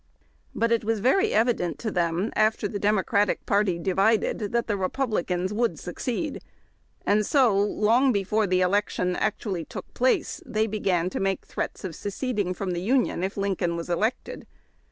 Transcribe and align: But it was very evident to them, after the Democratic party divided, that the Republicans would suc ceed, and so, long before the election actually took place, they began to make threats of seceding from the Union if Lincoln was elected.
But 0.55 0.71
it 0.71 0.83
was 0.83 0.99
very 0.99 1.31
evident 1.31 1.77
to 1.81 1.91
them, 1.91 2.33
after 2.35 2.67
the 2.67 2.79
Democratic 2.79 3.45
party 3.45 3.77
divided, 3.77 4.39
that 4.51 4.65
the 4.65 4.75
Republicans 4.75 5.53
would 5.53 5.77
suc 5.77 5.97
ceed, 5.99 6.39
and 7.05 7.23
so, 7.23 7.55
long 7.55 8.11
before 8.11 8.47
the 8.47 8.61
election 8.61 9.15
actually 9.15 9.63
took 9.63 9.93
place, 9.93 10.41
they 10.43 10.65
began 10.65 11.11
to 11.11 11.19
make 11.19 11.45
threats 11.45 11.83
of 11.83 11.93
seceding 11.95 12.55
from 12.55 12.71
the 12.71 12.81
Union 12.81 13.23
if 13.23 13.37
Lincoln 13.37 13.75
was 13.77 13.91
elected. 13.91 14.47